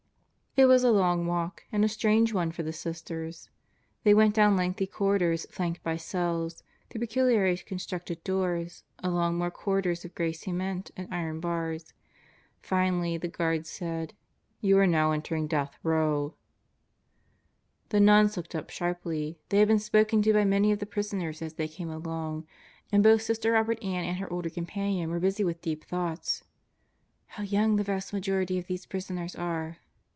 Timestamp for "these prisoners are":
28.67-29.77